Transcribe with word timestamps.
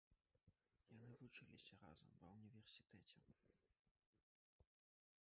Яны 0.99 1.11
вучыліся 1.19 1.73
разам 1.83 2.11
ва 2.23 2.29
ўніверсітэце. 2.37 3.19